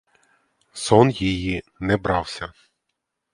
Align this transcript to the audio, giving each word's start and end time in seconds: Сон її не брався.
Сон 0.73 1.09
її 1.11 1.63
не 1.79 1.97
брався. 1.97 2.53